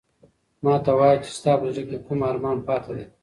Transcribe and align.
ما 0.63 0.75
ته 0.85 0.91
وایه 0.97 1.17
چې 1.23 1.31
ستا 1.37 1.51
په 1.59 1.65
زړه 1.73 1.83
کې 1.89 1.97
کوم 2.05 2.19
ارمان 2.31 2.57
پاتې 2.67 2.91
دی؟ 2.97 3.05